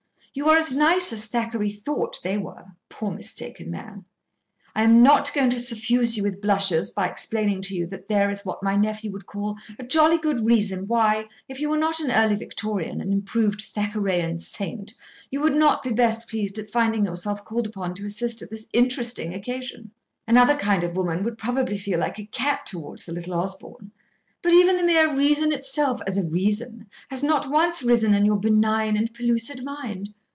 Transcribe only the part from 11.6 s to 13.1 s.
were not an early Victorian